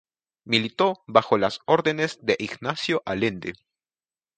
Militó 0.45 1.03
bajo 1.05 1.37
las 1.37 1.59
órdenes 1.67 2.17
de 2.23 2.35
Ignacio 2.39 3.03
Allende. 3.05 3.53